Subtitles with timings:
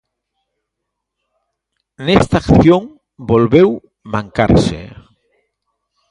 [2.05, 2.83] Nesta acción
[3.31, 3.69] volveu
[4.13, 4.79] mancarse.